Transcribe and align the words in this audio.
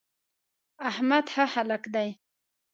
احمد 0.89 1.25
ښه 1.33 1.43
هلک 1.53 1.83
دی. 1.93 2.09